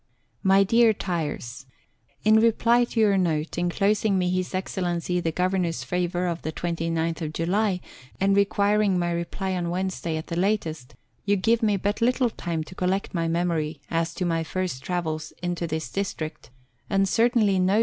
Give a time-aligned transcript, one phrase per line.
[0.41, 1.67] MY DEAR TYERS,
[2.23, 6.51] In reply to your note, enclosing me His Excellency the Gover nor's favour of the
[6.51, 7.81] 29th July,
[8.19, 12.31] and requiring my reply on Wednes day at the latest, you give me but little
[12.31, 16.49] time to collect my memory as to my first travels into this district,
[16.89, 17.79] and certainly no 130 Letters from Victorian Pioneers.